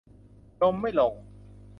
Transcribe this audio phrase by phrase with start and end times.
[0.59, 1.13] จมไม่ลง